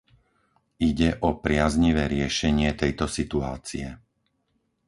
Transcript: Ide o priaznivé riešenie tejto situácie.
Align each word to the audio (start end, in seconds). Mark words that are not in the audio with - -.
Ide 0.89 1.09
o 1.27 1.37
priaznivé 1.45 2.03
riešenie 2.15 2.69
tejto 2.81 3.05
situácie. 3.17 3.87